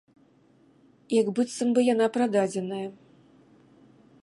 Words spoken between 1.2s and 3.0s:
быццам бы яна прададзеная.